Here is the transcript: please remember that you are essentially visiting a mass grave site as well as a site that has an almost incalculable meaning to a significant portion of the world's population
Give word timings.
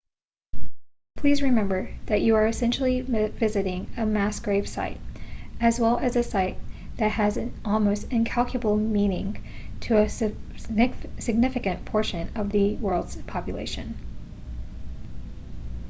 please 1.15 1.43
remember 1.43 1.93
that 2.07 2.21
you 2.23 2.33
are 2.35 2.47
essentially 2.47 3.01
visiting 3.01 3.87
a 3.95 4.03
mass 4.03 4.39
grave 4.39 4.67
site 4.67 4.99
as 5.59 5.79
well 5.79 5.99
as 5.99 6.15
a 6.15 6.23
site 6.23 6.57
that 6.97 7.11
has 7.11 7.37
an 7.37 7.53
almost 7.63 8.11
incalculable 8.11 8.75
meaning 8.77 9.37
to 9.79 9.95
a 9.95 10.09
significant 10.09 11.85
portion 11.85 12.35
of 12.35 12.51
the 12.51 12.77
world's 12.77 13.15
population 13.15 13.95